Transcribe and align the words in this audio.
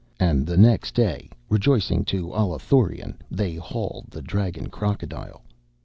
And 0.19 0.47
the 0.47 0.57
next 0.57 0.95
day, 0.95 1.29
rejoicing, 1.47 2.03
to 2.05 2.29
Allathurion 2.29 3.19
they 3.29 3.53
hauled 3.53 4.05
the 4.09 4.23
dragon 4.23 4.67
crocodile. 4.67 5.43